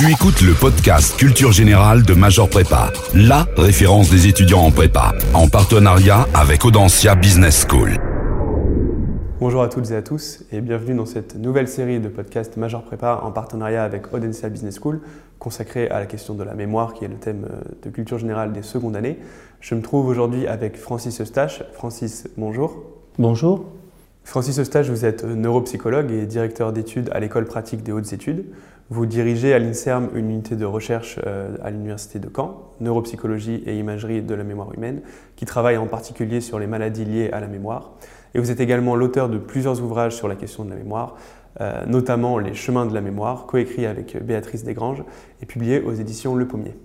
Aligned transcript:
Tu 0.00 0.10
écoutes 0.10 0.40
le 0.40 0.54
podcast 0.54 1.14
Culture 1.18 1.52
Générale 1.52 2.02
de 2.04 2.14
Major 2.14 2.48
Prépa, 2.48 2.90
la 3.14 3.44
référence 3.58 4.08
des 4.08 4.28
étudiants 4.28 4.62
en 4.62 4.70
prépa, 4.70 5.12
en 5.34 5.46
partenariat 5.46 6.26
avec 6.32 6.64
Audencia 6.64 7.14
Business 7.14 7.66
School. 7.68 7.98
Bonjour 9.40 9.60
à 9.60 9.68
toutes 9.68 9.90
et 9.90 9.94
à 9.94 10.00
tous 10.00 10.42
et 10.52 10.62
bienvenue 10.62 10.94
dans 10.94 11.04
cette 11.04 11.36
nouvelle 11.36 11.68
série 11.68 12.00
de 12.00 12.08
podcasts 12.08 12.56
Major 12.56 12.82
Prépa 12.82 13.20
en 13.22 13.30
partenariat 13.30 13.84
avec 13.84 14.10
Audencia 14.14 14.48
Business 14.48 14.78
School 14.80 15.02
consacrée 15.38 15.90
à 15.90 16.00
la 16.00 16.06
question 16.06 16.32
de 16.32 16.44
la 16.44 16.54
mémoire 16.54 16.94
qui 16.94 17.04
est 17.04 17.08
le 17.08 17.16
thème 17.16 17.46
euh, 17.50 17.60
de 17.82 17.90
culture 17.90 18.16
générale 18.16 18.54
des 18.54 18.62
secondes 18.62 18.96
années. 18.96 19.18
Je 19.60 19.74
me 19.74 19.82
trouve 19.82 20.06
aujourd'hui 20.06 20.46
avec 20.46 20.78
Francis 20.78 21.20
Eustache. 21.20 21.62
Francis, 21.74 22.26
bonjour. 22.38 22.84
Bonjour. 23.18 23.66
Francis 24.24 24.58
Eustache, 24.60 24.88
vous 24.88 25.04
êtes 25.04 25.24
neuropsychologue 25.24 26.12
et 26.12 26.26
directeur 26.26 26.72
d'études 26.72 27.10
à 27.12 27.20
l'école 27.20 27.46
pratique 27.46 27.82
des 27.82 27.90
hautes 27.90 28.12
études. 28.12 28.44
Vous 28.88 29.06
dirigez 29.06 29.54
à 29.54 29.58
l'INSERM 29.58 30.10
une 30.14 30.30
unité 30.30 30.56
de 30.56 30.64
recherche 30.64 31.18
euh, 31.26 31.56
à 31.62 31.70
l'Université 31.70 32.18
de 32.18 32.28
Caen, 32.34 32.72
neuropsychologie 32.80 33.62
et 33.66 33.76
imagerie 33.78 34.22
de 34.22 34.34
la 34.34 34.44
mémoire 34.44 34.72
humaine, 34.74 35.00
qui 35.36 35.46
travaille 35.46 35.76
en 35.76 35.86
particulier 35.86 36.40
sur 36.40 36.58
les 36.58 36.66
maladies 36.66 37.04
liées 37.04 37.30
à 37.32 37.40
la 37.40 37.46
mémoire. 37.48 37.92
Et 38.34 38.38
vous 38.38 38.50
êtes 38.50 38.60
également 38.60 38.94
l'auteur 38.94 39.28
de 39.28 39.38
plusieurs 39.38 39.80
ouvrages 39.82 40.14
sur 40.14 40.28
la 40.28 40.36
question 40.36 40.64
de 40.64 40.70
la 40.70 40.76
mémoire, 40.76 41.16
euh, 41.60 41.84
notamment 41.86 42.38
Les 42.38 42.54
chemins 42.54 42.86
de 42.86 42.94
la 42.94 43.00
mémoire, 43.00 43.46
coécrit 43.46 43.86
avec 43.86 44.16
Béatrice 44.22 44.64
Desgranges 44.64 45.02
et 45.42 45.46
publié 45.46 45.80
aux 45.80 45.92
éditions 45.92 46.34
Le 46.36 46.46
Pommier. 46.46 46.76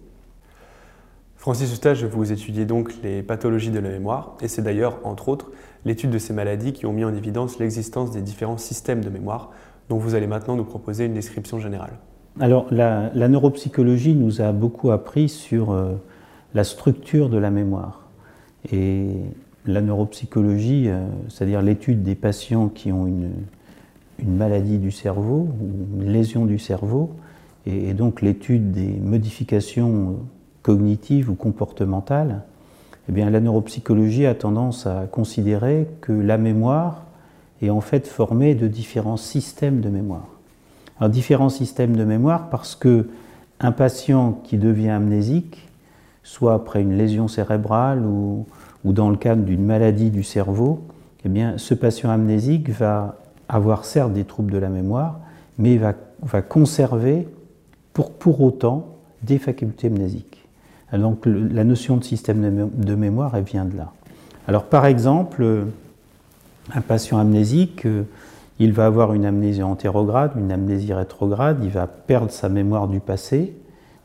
Francis 1.45 1.71
Eustache, 1.71 2.03
vous 2.03 2.31
étudiez 2.31 2.65
donc 2.65 2.91
les 3.03 3.21
pathologies 3.21 3.69
de 3.69 3.77
la 3.77 3.89
mémoire, 3.89 4.33
et 4.41 4.47
c'est 4.47 4.63
d'ailleurs, 4.63 4.97
entre 5.03 5.29
autres, 5.29 5.51
l'étude 5.85 6.09
de 6.09 6.17
ces 6.17 6.33
maladies 6.33 6.73
qui 6.73 6.87
ont 6.87 6.91
mis 6.91 7.05
en 7.05 7.13
évidence 7.13 7.59
l'existence 7.59 8.09
des 8.09 8.23
différents 8.23 8.57
systèmes 8.57 9.01
de 9.05 9.11
mémoire, 9.11 9.51
dont 9.87 9.99
vous 9.99 10.15
allez 10.15 10.25
maintenant 10.25 10.55
nous 10.55 10.63
proposer 10.63 11.05
une 11.05 11.13
description 11.13 11.59
générale. 11.59 11.99
Alors, 12.39 12.65
la, 12.71 13.11
neuropsychologie 13.13 14.15
nous 14.15 14.41
a 14.41 14.53
beaucoup 14.53 14.89
appris 14.89 15.29
sur 15.29 15.71
euh, 15.71 15.93
la 16.55 16.63
structure 16.63 17.29
de 17.29 17.37
la 17.37 17.51
mémoire. 17.51 18.07
Et 18.71 19.09
la 19.67 19.81
neuropsychologie, 19.81 20.85
euh, 20.87 21.05
c'est-à-dire 21.29 21.61
l'étude 21.61 22.01
des 22.01 22.15
patients 22.15 22.69
qui 22.69 22.91
ont 22.91 23.05
une, 23.05 23.33
maladie 24.25 24.79
du 24.79 24.89
cerveau 24.89 25.49
ou 25.61 26.01
une 26.01 26.11
lésion 26.11 26.47
du 26.47 26.57
cerveau, 26.57 27.11
et, 27.67 27.93
donc 27.93 28.23
l'étude 28.23 28.71
des 28.71 28.93
modifications 28.99 30.17
cognitives 30.65 31.29
ou 31.29 31.35
comportementales, 31.35 32.41
eh 33.07 33.11
bien, 33.11 33.29
la 33.29 33.39
neuropsychologie 33.39 34.25
a 34.25 34.33
tendance 34.33 34.87
à 34.87 35.05
considérer 35.11 35.87
que 36.01 36.11
la 36.11 36.39
mémoire 36.39 37.03
est 37.61 37.69
en 37.69 37.81
fait 37.81 38.07
formée 38.07 38.55
de 38.55 38.67
différents 38.67 39.17
systèmes 39.17 39.79
de 39.79 39.89
mémoire. 39.89 40.25
Alors, 40.97 41.11
différents 41.11 41.49
systèmes 41.49 41.95
de 41.95 42.03
mémoire 42.03 42.49
parce 42.49 42.73
que 42.73 43.07
un 43.59 43.71
patient 43.71 44.41
qui 44.43 44.57
devient 44.57 44.89
amnésique, 44.89 45.69
soit 46.23 46.55
après 46.55 46.81
une 46.81 46.97
lésion 46.97 47.27
cérébrale 47.27 48.03
ou, 48.03 48.47
dans 48.83 49.11
le 49.11 49.17
cadre 49.17 49.43
d'une 49.43 49.63
maladie 49.63 50.09
du 50.09 50.23
cerveau, 50.23 50.81
eh 51.25 51.29
bien, 51.29 51.59
ce 51.59 51.75
patient 51.75 52.09
amnésique 52.09 52.69
va 52.69 53.19
avoir 53.47 53.85
certes 53.85 54.13
des 54.13 54.23
troubles 54.25 54.51
de 54.51 54.57
la 54.57 54.69
mémoire, 54.69 55.19
mais 55.59 55.77
va, 55.77 55.93
va 56.23 56.41
conserver 56.41 57.27
pour, 57.93 58.13
pour 58.13 58.41
autant 58.41 58.87
des 59.21 59.37
facultés 59.37 59.87
amnésiques. 59.87 60.44
Donc 60.97 61.25
la 61.25 61.63
notion 61.63 61.97
de 61.97 62.03
système 62.03 62.69
de 62.73 62.95
mémoire, 62.95 63.35
elle 63.35 63.43
vient 63.43 63.65
de 63.65 63.77
là. 63.77 63.91
Alors 64.47 64.65
par 64.65 64.85
exemple, 64.85 65.65
un 66.73 66.81
patient 66.81 67.19
amnésique, 67.19 67.85
euh, 67.85 68.03
il 68.59 68.73
va 68.73 68.85
avoir 68.85 69.13
une 69.13 69.25
amnésie 69.25 69.63
antérograde, 69.63 70.31
une 70.37 70.51
amnésie 70.51 70.93
rétrograde, 70.93 71.59
il 71.63 71.69
va 71.69 71.87
perdre 71.87 72.31
sa 72.31 72.49
mémoire 72.49 72.87
du 72.87 72.99
passé, 72.99 73.53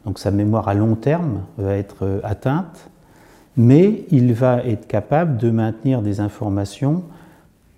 donc 0.04 0.18
sa 0.18 0.30
mémoire 0.30 0.68
à 0.68 0.74
long 0.74 0.94
terme 0.94 1.42
va 1.56 1.76
être 1.76 2.04
euh, 2.04 2.20
atteinte, 2.24 2.90
mais 3.56 4.04
il 4.10 4.32
va 4.32 4.64
être 4.64 4.86
capable 4.86 5.36
de 5.36 5.50
maintenir 5.50 6.02
des 6.02 6.20
informations 6.20 7.04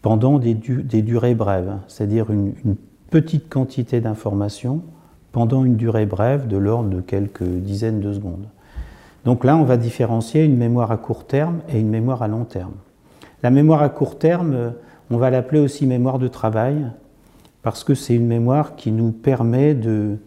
pendant 0.01 0.39
des, 0.39 0.55
durées 0.55 1.35
brèves, 1.35 1.77
c'est-à-dire 1.89 2.31
une, 2.31 2.55
petite 3.11 3.51
quantité 3.51 4.01
d'informations 4.01 4.81
pendant 5.33 5.67
une 5.67 5.77
durée 5.77 6.07
brève 6.07 6.49
de 6.49 6.57
l'ordre 6.57 6.89
de 6.89 7.03
quelques 7.03 7.43
dizaines 7.43 8.01
de 8.01 8.11
secondes. 8.11 8.47
Donc 9.25 9.45
là, 9.45 9.57
on 9.57 9.65
va 9.65 9.77
différencier 9.77 10.45
une 10.45 10.57
mémoire 10.57 10.91
à 10.91 10.97
court 10.97 11.27
terme 11.27 11.61
et 11.69 11.79
une 11.79 11.89
mémoire 11.89 12.23
à 12.23 12.29
long 12.29 12.45
terme. 12.45 12.75
La 13.43 13.51
mémoire 13.51 13.83
à 13.83 13.89
court 13.89 14.19
terme, 14.19 14.73
on 15.11 15.17
va 15.17 15.31
l'appeler 15.31 15.61
aussi 15.61 15.87
mémoire 15.87 16.19
de 16.19 16.29
travail, 16.29 16.87
parce 17.63 17.85
que 17.85 17.95
c'est 17.95 18.15
une 18.15 18.27
mémoire 18.27 18.77
qui 18.77 18.91
nous 18.91 19.13
permet 19.13 19.75
de, 19.75 20.19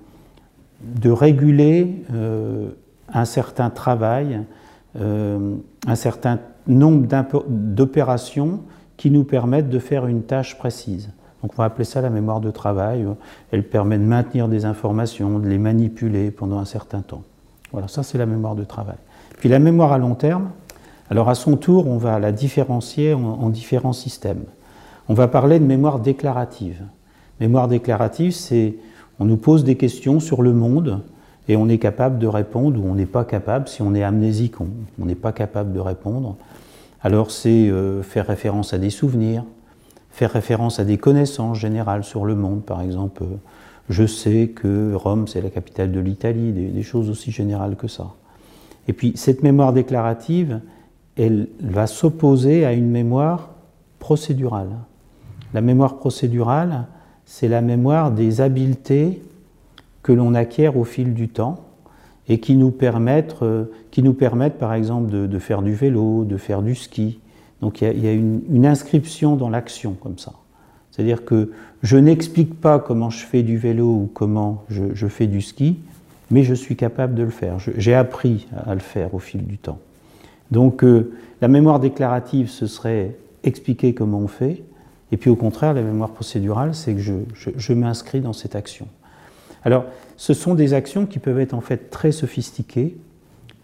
réguler 1.05 2.03
euh, 2.13 2.69
un 3.13 3.25
certain 3.25 3.69
travail, 3.69 4.41
euh, 4.99 5.55
un 5.87 5.95
certain 5.95 6.39
nombre 6.67 7.07
d'opérations 7.47 8.61
qui 8.97 9.11
nous 9.11 9.23
permettent 9.23 9.69
de 9.69 9.79
faire 9.79 10.07
une 10.07 10.23
tâche 10.23 10.57
précise. 10.57 11.09
Donc 11.41 11.51
on 11.53 11.57
va 11.57 11.65
appeler 11.65 11.85
ça 11.85 12.01
la 12.01 12.09
mémoire 12.09 12.39
de 12.39 12.49
travail. 12.49 13.05
Elle 13.51 13.63
permet 13.63 13.97
de 13.97 14.03
maintenir 14.03 14.47
des 14.47 14.65
informations, 14.65 15.37
de 15.39 15.47
les 15.47 15.57
manipuler 15.57 16.31
pendant 16.31 16.59
un 16.59 16.65
certain 16.65 17.01
temps. 17.01 17.23
Voilà, 17.75 17.89
ça 17.89 18.03
c'est 18.03 18.17
la 18.17 18.25
mémoire 18.25 18.55
de 18.55 18.63
travail. 18.63 18.95
Puis 19.37 19.49
la 19.49 19.59
mémoire 19.59 19.91
à 19.91 19.97
long 19.97 20.15
terme, 20.15 20.51
alors 21.09 21.27
à 21.27 21.35
son 21.35 21.57
tour, 21.57 21.87
on 21.87 21.97
va 21.97 22.19
la 22.19 22.31
différencier 22.31 23.13
en, 23.13 23.49
différents 23.49 23.91
systèmes. 23.91 24.45
On 25.09 25.13
va 25.13 25.27
parler 25.27 25.59
de 25.59 25.65
mémoire 25.65 25.99
déclarative. 25.99 26.83
Mémoire 27.41 27.67
déclarative, 27.67 28.31
c'est 28.31 28.75
on 29.19 29.25
nous 29.25 29.35
pose 29.35 29.65
des 29.65 29.75
questions 29.75 30.21
sur 30.21 30.41
le 30.41 30.53
monde 30.53 31.01
et 31.49 31.57
on 31.57 31.67
est 31.67 31.79
capable 31.79 32.17
de 32.17 32.27
répondre 32.27 32.79
ou 32.81 32.87
on 32.87 32.95
n'est 32.95 33.05
pas 33.05 33.25
capable. 33.25 33.67
Si 33.67 33.81
on 33.81 33.93
est 33.93 34.03
amnésique, 34.03 34.61
on 34.61 35.05
n'est 35.05 35.13
pas 35.13 35.33
capable 35.33 35.73
de 35.73 35.81
répondre. 35.81 36.37
Alors 37.01 37.29
c'est 37.29 37.67
euh, 37.67 38.03
faire 38.03 38.25
référence 38.25 38.73
à 38.73 38.77
des 38.77 38.89
souvenirs, 38.89 39.43
faire 40.11 40.31
référence 40.31 40.79
à 40.79 40.85
des 40.85 40.97
connaissances 40.97 41.57
générales 41.57 42.05
sur 42.05 42.23
le 42.23 42.35
monde, 42.35 42.63
par 42.63 42.79
exemple. 42.79 43.23
Euh, 43.23 43.35
je 43.89 44.05
sais 44.05 44.47
que 44.47 44.93
Rome, 44.95 45.27
c'est 45.27 45.41
la 45.41 45.49
capitale 45.49 45.91
de 45.91 45.99
l'Italie, 45.99 46.51
des, 46.51 46.83
choses 46.83 47.09
aussi 47.09 47.31
générales 47.31 47.75
que 47.75 47.87
ça. 47.87 48.13
Et 48.87 48.93
puis 48.93 49.13
cette 49.15 49.43
mémoire 49.43 49.73
déclarative, 49.73 50.61
elle 51.17 51.47
va 51.61 51.87
s'opposer 51.87 52.65
à 52.65 52.73
une 52.73 52.89
mémoire 52.89 53.51
procédurale. 53.99 54.71
La 55.53 55.61
mémoire 55.61 55.97
procédurale, 55.97 56.87
c'est 57.25 57.47
la 57.47 57.61
mémoire 57.61 58.11
des 58.11 58.41
habiletés 58.41 59.21
que 60.03 60.11
l'on 60.11 60.33
acquiert 60.33 60.77
au 60.77 60.83
fil 60.83 61.13
du 61.13 61.29
temps 61.29 61.63
et 62.27 62.39
qui 62.39 62.55
nous 62.55 62.71
permettent, 62.71 63.41
euh, 63.43 63.65
qui 63.91 64.03
nous 64.03 64.13
permettent 64.13 64.57
par 64.57 64.73
exemple, 64.73 65.11
de, 65.11 65.39
faire 65.39 65.61
du 65.61 65.73
vélo, 65.73 66.25
de 66.25 66.37
faire 66.37 66.61
du 66.61 66.75
ski. 66.75 67.19
Donc 67.61 67.81
il 67.81 68.03
y 68.03 68.07
a, 68.07 68.13
une 68.13 68.65
inscription 68.65 69.35
dans 69.35 69.49
l'action 69.49 69.93
comme 69.93 70.17
ça. 70.17 70.33
C'est-à-dire 70.95 71.25
que 71.25 71.51
je 71.83 71.97
n'explique 71.97 72.61
pas 72.61 72.79
comment 72.79 73.09
je 73.09 73.25
fais 73.25 73.43
du 73.43 73.57
vélo 73.57 73.85
ou 73.85 74.11
comment 74.13 74.63
je, 74.69 75.07
fais 75.07 75.27
du 75.27 75.41
ski, 75.41 75.77
mais 76.31 76.43
je 76.43 76.53
suis 76.53 76.77
capable 76.77 77.15
de 77.15 77.23
le 77.23 77.31
faire. 77.31 77.57
J'ai 77.59 77.93
appris 77.93 78.47
à 78.65 78.73
le 78.73 78.79
faire 78.79 79.13
au 79.13 79.19
fil 79.19 79.45
du 79.45 79.57
temps. 79.57 79.79
Donc 80.51 80.85
euh, 80.85 81.11
la 81.41 81.49
mémoire 81.49 81.81
déclarative, 81.81 82.49
ce 82.49 82.65
serait 82.65 83.17
expliquer 83.43 83.93
comment 83.93 84.19
on 84.19 84.29
fait, 84.29 84.63
et 85.11 85.17
puis 85.17 85.29
au 85.29 85.35
contraire, 85.35 85.73
la 85.73 85.81
mémoire 85.81 86.11
procédurale, 86.11 86.73
c'est 86.73 86.93
que 86.93 87.01
je, 87.01 87.73
m'inscris 87.73 88.21
dans 88.21 88.33
cette 88.33 88.55
action. 88.55 88.87
Alors, 89.65 89.83
ce 90.15 90.33
sont 90.33 90.55
des 90.55 90.73
actions 90.73 91.05
qui 91.05 91.19
peuvent 91.19 91.39
être 91.41 91.53
en 91.53 91.61
fait 91.61 91.89
très 91.89 92.13
sophistiquées. 92.13 92.95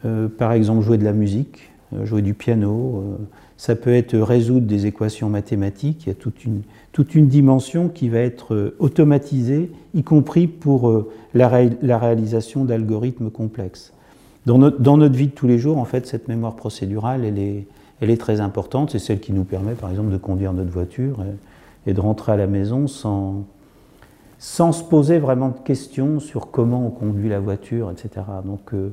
Euh, 0.04 0.28
par 0.28 0.52
exemple, 0.52 0.84
jouer 0.84 0.98
de 0.98 1.06
la 1.06 1.14
musique, 1.14 1.72
jouer 2.04 2.22
du 2.22 2.34
piano, 2.34 3.18
ça 3.62 3.76
peut 3.76 3.94
être 3.94 4.18
résoudre 4.18 4.66
des 4.66 4.88
équations 4.88 5.30
mathématiques, 5.30 6.06
il 6.06 6.10
y 6.10 6.12
a 6.12 6.16
toute 6.16 6.46
une, 6.46 6.64
toute 6.94 7.14
une 7.14 7.28
dimension 7.28 7.90
qui 7.90 8.10
va 8.10 8.18
être 8.18 8.56
euh, 8.56 8.76
automatisée, 8.80 9.72
y 9.94 10.02
compris 10.02 10.48
pour 10.48 10.90
euh, 10.90 11.12
la, 11.36 11.48
réalisation 11.48 12.66
d'algorithmes 12.66 13.30
complexes. 13.30 13.94
Dans 14.48 14.58
notre, 14.58 14.82
dans 14.82 14.98
notre, 14.98 15.16
vie 15.16 15.28
de 15.28 15.34
tous 15.34 15.46
les 15.46 15.60
jours, 15.60 15.78
en 15.78 15.86
fait, 15.86 16.08
cette 16.08 16.28
mémoire 16.28 16.56
procédurale, 16.56 17.24
elle 17.24 17.38
est, 17.38 17.68
elle 18.02 18.10
est 18.10 18.20
très 18.20 18.42
importante. 18.42 18.90
C'est 18.90 18.98
celle 18.98 19.20
qui 19.20 19.32
nous 19.32 19.44
permet, 19.44 19.74
par 19.74 19.92
exemple, 19.92 20.12
de 20.12 20.18
conduire 20.18 20.54
notre 20.54 20.72
voiture 20.72 21.24
et, 21.86 21.94
de 21.94 22.00
rentrer 22.02 22.32
à 22.32 22.38
la 22.38 22.48
maison 22.48 22.88
sans, 22.88 23.46
sans 24.40 24.72
se 24.72 24.84
poser 24.84 25.20
vraiment 25.20 25.50
de 25.50 25.60
questions 25.64 26.20
sur 26.20 26.50
comment 26.50 26.88
on 26.88 26.90
conduit 26.90 27.30
la 27.30 27.40
voiture, 27.40 27.92
etc. 27.92 28.26
Donc, 28.44 28.74
euh, 28.74 28.90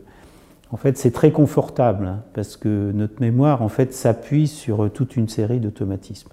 en 0.70 0.76
fait, 0.76 0.98
c'est 0.98 1.10
très 1.10 1.32
confortable 1.32 2.06
hein, 2.06 2.22
parce 2.34 2.56
que 2.56 2.92
notre 2.92 3.20
mémoire, 3.20 3.62
en 3.62 3.68
fait, 3.68 3.94
s'appuie 3.94 4.48
sur 4.48 4.90
toute 4.92 5.16
une 5.16 5.28
série 5.28 5.60
d'automatismes. 5.60 6.30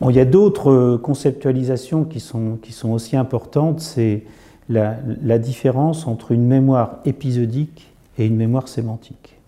Bon, 0.00 0.10
il 0.10 0.16
y 0.16 0.20
a 0.20 0.24
d'autres 0.24 0.70
euh, 0.70 0.98
conceptualisations 0.98 2.04
qui 2.04 2.20
sont, 2.20 2.58
qui 2.60 2.72
sont 2.72 2.90
aussi 2.90 3.16
importantes, 3.16 3.80
c'est 3.80 4.24
la, 4.68 5.38
différence 5.38 6.06
entre 6.06 6.32
une 6.32 6.46
mémoire 6.46 6.98
épisodique 7.04 7.92
et 8.18 8.26
une 8.26 8.36
mémoire 8.36 8.68
sémantique. 8.68 9.38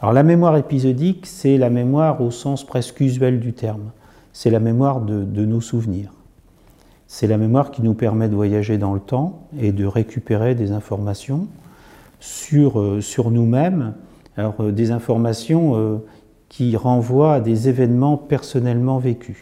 Alors 0.00 0.12
la 0.12 0.22
mémoire 0.22 0.56
épisodique, 0.56 1.26
c'est 1.26 1.58
la 1.58 1.70
mémoire 1.70 2.20
au 2.20 2.30
sens 2.30 2.64
presque 2.64 3.00
usuel 3.00 3.38
du 3.38 3.52
terme, 3.52 3.90
c'est 4.32 4.50
la 4.50 4.60
mémoire 4.60 5.00
de 5.00 5.44
nos 5.44 5.60
souvenirs. 5.60 6.12
c'est 7.06 7.26
la 7.26 7.36
mémoire 7.36 7.70
qui 7.70 7.82
nous 7.82 7.94
permet 7.94 8.28
de 8.28 8.34
voyager 8.34 8.78
dans 8.78 8.94
le 8.94 9.00
temps 9.00 9.46
et 9.58 9.72
de 9.72 9.84
récupérer 9.84 10.54
des 10.54 10.72
informations 10.72 11.48
sur, 12.20 12.98
sur 13.00 13.30
nous-mêmes, 13.30 13.94
alors 14.36 14.72
des 14.72 14.90
informations 14.92 16.00
qui 16.48 16.76
renvoient 16.76 17.34
à 17.34 17.40
des 17.40 17.68
événements 17.68 18.16
personnellement 18.16 18.98
vécus. 18.98 19.38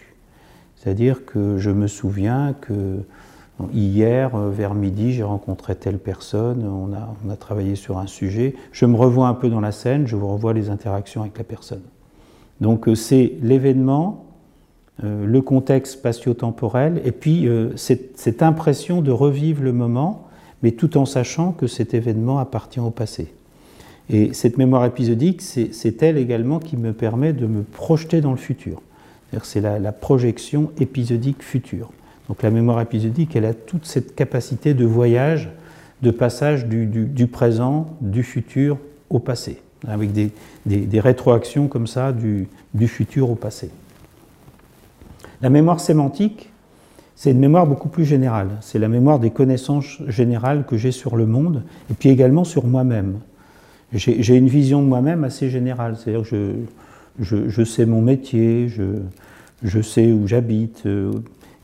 C'est-à-dire 0.76 1.24
que 1.24 1.58
je 1.58 1.70
me 1.70 1.86
souviens 1.86 2.54
que 2.60 3.02
hier, 3.72 4.34
euh, 4.36 4.50
vers 4.50 4.74
midi, 4.74 5.12
j'ai 5.12 5.22
rencontré 5.22 5.74
telle 5.74 5.98
personne, 5.98 6.64
on 6.64 6.92
a, 6.94 7.14
on 7.24 7.30
a, 7.30 7.36
travaillé 7.36 7.74
sur 7.74 7.98
un 7.98 8.06
sujet, 8.06 8.54
je 8.72 8.86
me 8.86 8.96
revois 8.96 9.28
un 9.28 9.34
peu 9.34 9.48
dans 9.48 9.60
la 9.60 9.72
scène, 9.72 10.06
je 10.06 10.16
vous 10.16 10.28
revois 10.28 10.52
les 10.52 10.70
interactions 10.70 11.22
avec 11.22 11.36
la 11.38 11.44
personne. 11.44 11.82
Donc 12.60 12.88
euh, 12.88 12.94
c'est 12.94 13.34
l'événement, 13.42 14.26
euh, 15.02 15.26
le 15.26 15.42
contexte 15.42 15.94
spatio-temporel, 15.94 17.00
et 17.04 17.12
puis 17.12 17.48
cette, 17.76 18.42
impression 18.42 19.02
de 19.02 19.10
revivre 19.10 19.62
le 19.62 19.72
moment, 19.72 20.27
mais 20.62 20.72
tout 20.72 20.96
en 20.96 21.06
sachant 21.06 21.52
que 21.52 21.66
cet 21.66 21.94
événement 21.94 22.38
appartient 22.38 22.80
au 22.80 22.90
passé. 22.90 23.32
Et 24.10 24.32
cette 24.32 24.56
mémoire 24.56 24.84
épisodique, 24.86 25.42
c'est 25.42 26.02
elle 26.02 26.16
également 26.16 26.58
qui 26.58 26.76
me 26.76 26.92
permet 26.92 27.32
de 27.32 27.46
me 27.46 27.62
projeter 27.62 28.20
dans 28.20 28.30
le 28.30 28.38
futur. 28.38 28.80
C'est 29.42 29.60
la, 29.60 29.92
projection 29.92 30.70
épisodique 30.80 31.42
future. 31.42 31.90
Donc 32.28 32.42
la 32.42 32.50
mémoire 32.50 32.80
épisodique, 32.80 33.36
elle 33.36 33.44
a 33.44 33.52
toute 33.52 33.84
cette 33.84 34.14
capacité 34.14 34.72
de 34.72 34.86
voyage, 34.86 35.50
de 36.02 36.10
passage 36.10 36.66
du, 36.66 37.26
présent, 37.26 37.96
du 38.00 38.22
futur 38.22 38.78
au 39.10 39.18
passé, 39.18 39.60
avec 39.86 40.12
des, 40.12 41.00
rétroactions 41.00 41.68
comme 41.68 41.86
ça 41.86 42.12
du, 42.12 42.88
futur 42.88 43.30
au 43.30 43.34
passé. 43.34 43.70
La 45.42 45.50
mémoire 45.50 45.80
sémantique, 45.80 46.47
c'est 47.18 47.32
une 47.32 47.40
mémoire 47.40 47.66
beaucoup 47.66 47.88
plus 47.88 48.04
générale. 48.04 48.50
C'est 48.60 48.78
la 48.78 48.86
mémoire 48.86 49.18
des 49.18 49.30
connaissances 49.30 49.98
générales 50.06 50.64
que 50.64 50.76
j'ai 50.76 50.92
sur 50.92 51.16
le 51.16 51.26
monde 51.26 51.64
et 51.90 51.94
puis 51.94 52.10
également 52.10 52.44
sur 52.44 52.64
moi-même 52.64 53.18
j'ai 53.92 54.36
une 54.36 54.48
vision 54.48 54.82
de 54.82 54.86
moi-même 54.86 55.24
assez 55.24 55.48
générale. 55.48 55.96
C'est-à-dire 55.96 56.28
que 56.28 56.54
je, 57.18 57.48
je, 57.48 57.64
sais 57.64 57.86
mon 57.86 58.02
métier, 58.02 58.68
je, 58.68 58.84
je 59.62 59.80
sais 59.80 60.12
où 60.12 60.26
j'habite. 60.26 60.82
Euh, 60.86 61.12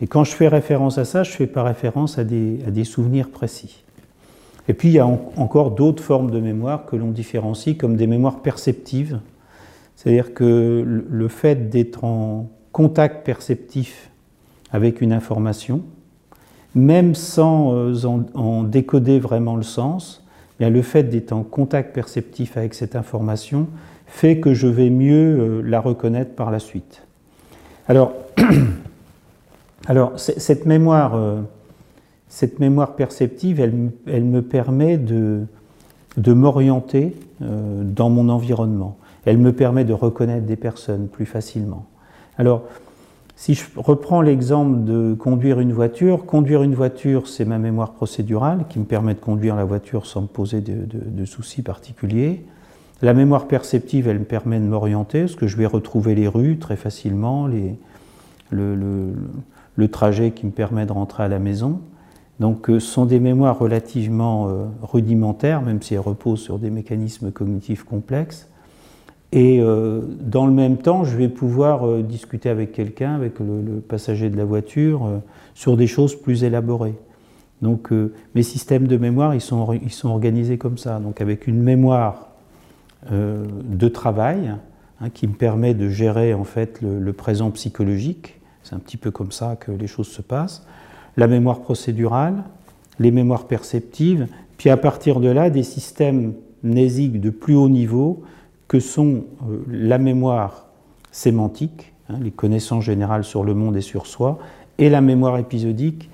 et 0.01 0.06
quand 0.06 0.25
je 0.25 0.33
fais 0.33 0.49
référence 0.49 0.99
à 0.99 1.05
ça, 1.05 1.23
je 1.23 1.31
fais 1.31 1.47
pas 1.47 1.62
référence 1.62 2.19
à 2.19 2.25
des, 2.25 2.61
à 2.67 2.71
des 2.71 2.85
souvenirs 2.85 3.29
précis. 3.29 3.85
Et 4.69 4.75
puis 4.75 4.89
il 4.89 4.95
y 4.95 4.99
a 4.99 5.07
en, 5.07 5.33
encore 5.37 5.73
d'autres 5.73 6.03
formes 6.03 6.31
de 6.31 6.41
mémoire 6.41 6.87
que 6.87 6.97
l'on 6.97 7.11
différencie 7.11 7.77
comme 7.77 7.97
des 7.97 8.07
mémoires 8.07 8.41
perceptives. 8.41 9.21
C'est-à-dire 9.95 10.35
que 10.35 11.05
le 11.09 11.29
fait 11.29 11.69
d'être 11.69 12.05
en 12.05 12.49
contact 12.73 13.25
perceptif 13.25 14.11
avec 14.75 15.00
une 15.00 15.12
information, 15.12 15.82
même 16.75 17.15
sans 17.15 17.73
euh, 17.76 17.94
en, 18.35 18.65
décoder 18.65 19.21
vraiment 19.21 19.55
le 19.55 19.62
sens, 19.62 20.25
bien, 20.59 20.69
le 20.69 20.82
fait 20.82 21.05
d'être 21.05 21.32
en 21.32 21.44
contact 21.44 21.94
perceptif 21.94 22.56
avec 22.56 22.75
cette 22.75 22.97
information 22.97 23.69
fait 24.09 24.41
que 24.41 24.53
je 24.53 24.67
vais 24.67 24.91
mieux 24.91 25.38
euh, 25.38 25.62
la 25.62 25.81
reconnaître 25.81 26.35
par 26.35 26.50
la 26.50 26.59
suite. 26.59 27.03
Alors, 27.87 28.15
alors 29.87 30.19
cette, 30.19 30.67
mémoire, 30.67 31.15
euh, 31.15 31.41
cette 32.29 32.59
mémoire 32.59 32.97
perceptive, 32.97 33.61
elle, 33.61 33.93
elle 34.09 34.25
me 34.25 34.43
permet 34.43 34.99
de, 34.99 35.43
de 36.17 36.32
m'orienter 36.32 37.15
dans 37.41 38.11
mon 38.11 38.29
environnement. 38.29 38.97
Elle 39.25 39.38
me 39.38 39.53
permet 39.53 39.85
de 39.85 39.93
reconnaître 39.93 40.47
des 40.47 40.56
personnes 40.56 41.09
plus 41.09 41.26
facilement. 41.26 41.85
Alors, 42.38 42.62
si 43.37 43.55
je 43.55 43.65
reprends 43.77 44.21
l'exemple 44.21 44.85
de 44.85 45.15
conduire 45.15 45.59
une 45.59 45.73
voiture, 45.73 46.25
conduire 46.25 46.63
une 46.63 46.75
voiture, 46.75 47.27
c'est 47.27 47.45
ma 47.45 47.59
mémoire 47.59 47.93
procédurale 47.93 48.67
qui 48.69 48.79
me 48.79 48.85
permet 48.85 49.15
de 49.15 49.21
conduire 49.21 49.57
la 49.57 49.65
voiture 49.65 50.07
sans 50.07 50.23
me 50.23 50.27
poser 50.27 50.61
de, 50.61 51.25
soucis 51.25 51.63
particuliers. 51.63 52.45
La 53.03 53.13
mémoire 53.13 53.49
perceptive, 53.49 54.07
elle 54.07 54.21
me 54.21 54.25
permet 54.25 54.61
de 54.61 54.65
m'orienter, 54.65 55.23
parce 55.23 55.35
que 55.35 55.49
je 55.49 55.57
vais 55.57 55.67
retrouver 55.67 56.15
les 56.15 56.29
rues 56.29 56.59
très 56.59 56.77
facilement, 56.77 57.49
le, 57.49 59.15
le, 59.77 59.89
trajet 59.89 60.31
qui 60.31 60.47
me 60.47 60.53
permet 60.53 60.87
de 60.87 60.93
rentrer 60.93 61.25
à 61.25 61.29
la 61.29 61.41
maison. 61.41 61.81
Donc 62.41 62.71
euh, 62.71 62.81
ce 62.81 62.87
sont 62.87 63.05
des 63.05 63.21
mémoires 63.21 63.59
relativement 63.59 64.49
euh, 64.49 64.65
rudimentaires, 64.83 65.61
même 65.61 65.83
si 65.83 65.95
elles 65.95 66.01
reposent 66.01 66.41
sur 66.41 66.59
des 66.59 66.71
mécanismes 66.71 67.31
cognitifs 67.31 67.85
complexes. 67.85 68.49
Et 69.35 69.61
euh, 69.61 70.01
dans 70.21 70.47
le 70.47 70.53
même 70.53 70.77
temps, 70.77 71.03
je 71.03 71.17
vais 71.17 71.29
pouvoir 71.29 71.89
euh, 71.89 72.03
discuter 72.03 72.49
avec 72.49 72.71
quelqu'un, 72.71 73.17
avec 73.17 73.41
le, 73.41 73.81
passager 73.81 74.31
de 74.31 74.37
la 74.37 74.45
voiture, 74.45 75.07
euh, 75.07 75.19
sur 75.55 75.77
des 75.77 75.89
choses 75.89 76.15
plus 76.15 76.45
élaborées. 76.45 76.95
Donc 77.63 77.93
mes 78.35 78.43
systèmes 78.43 78.87
de 78.87 78.99
mémoire, 78.99 79.35
ils 79.35 79.41
sont, 79.41 79.73
ils 79.73 79.93
sont 79.93 80.11
organisés 80.11 80.59
comme 80.59 80.77
ça, 80.77 80.99
donc 80.99 81.23
avec 81.23 81.47
une 81.47 81.63
mémoire 81.63 82.29
de 83.11 83.89
travail 83.89 84.53
hein, 85.01 85.09
qui 85.09 85.27
me 85.27 85.33
permet 85.33 85.73
de 85.73 85.89
gérer 85.89 86.35
en 86.35 86.45
fait 86.45 86.83
le, 86.83 86.99
le 86.99 87.13
présent 87.15 87.51
psychologique. 87.53 88.41
C'est 88.65 88.75
un 88.75 88.79
petit 88.81 88.99
peu 88.99 89.11
comme 89.11 89.33
ça 89.33 89.57
que 89.57 89.71
les 89.71 89.87
choses 89.87 90.09
se 90.09 90.21
passent. 90.21 90.67
La 91.17 91.27
mémoire 91.27 91.61
procédurale, 91.61 92.43
les 92.99 93.11
mémoires 93.11 93.47
perceptives, 93.47 94.27
puis 94.59 94.69
à 94.69 94.77
partir 94.77 95.21
de 95.21 95.29
là, 95.29 95.49
des 95.49 95.63
systèmes 95.63 96.35
mnésiques 96.65 97.19
de 97.19 97.31
plus 97.31 97.55
haut 97.55 97.71
niveau 97.71 98.25
que 98.69 98.81
sont 98.81 99.25
euh, 99.49 99.64
la 99.69 99.99
mémoire 99.99 100.66
sémantique, 101.11 101.93
hein, 102.08 102.16
les 102.20 102.31
connaissances 102.31 102.84
générales 102.84 103.25
sur 103.25 103.44
le 103.44 103.55
monde 103.55 103.76
et 103.76 103.81
sur 103.81 104.06
soi, 104.06 104.38
et 104.78 104.88
la 104.88 105.00
mémoire 105.00 105.38
épisodique, 105.38 106.11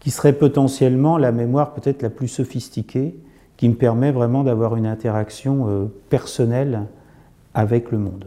qui 0.00 0.10
serait 0.10 0.34
potentiellement 0.34 1.16
la 1.16 1.32
mémoire 1.32 1.72
peut-être 1.72 2.02
la 2.02 2.10
plus 2.10 2.28
sophistiquée, 2.28 3.14
qui 3.56 3.68
me 3.68 3.74
permet 3.74 4.12
vraiment 4.12 4.42
d'avoir 4.42 4.76
une 4.76 4.86
interaction 4.86 5.68
euh, 5.68 5.86
personnelle 6.10 6.82
avec 7.54 7.90
le 7.90 7.98
monde. 7.98 8.26